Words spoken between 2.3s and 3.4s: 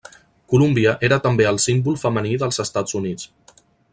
dels Estats Units.